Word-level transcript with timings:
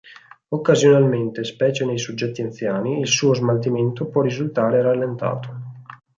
Occasionalmente, 0.49 1.43
specie 1.43 1.85
nei 1.85 1.99
soggetti 1.99 2.41
anziani, 2.41 2.99
il 3.01 3.07
suo 3.07 3.35
smaltimento 3.35 4.07
può 4.07 4.23
risultare 4.23 4.81
rallentato. 4.81 5.49